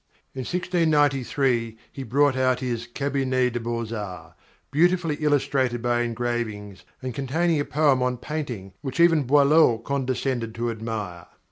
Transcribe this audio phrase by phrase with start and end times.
[0.33, 4.33] In 1693 he brought out his "Cabinet des Beaux Arts,"
[4.71, 10.71] beautifully illustrated by engravings, and containing a poem on painting which even Boileau condescended to
[10.71, 11.27] admire.